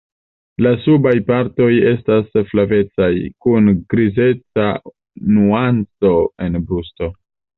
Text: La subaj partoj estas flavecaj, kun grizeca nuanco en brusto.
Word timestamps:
La 0.65 0.69
subaj 0.85 1.11
partoj 1.25 1.67
estas 1.89 2.31
flavecaj, 2.53 3.09
kun 3.45 3.69
grizeca 3.95 4.67
nuanco 5.35 6.15
en 6.47 6.61
brusto. 6.71 7.13